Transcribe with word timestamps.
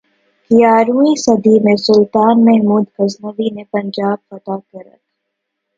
گیارہویں 0.51 1.15
صدی 1.25 1.55
میں 1.65 1.75
سلطان 1.87 2.35
محمود 2.45 2.85
غزنوی 2.95 3.47
نے 3.55 3.63
پنجاب 3.73 4.17
فتح 4.27 4.57
کرک 4.69 4.99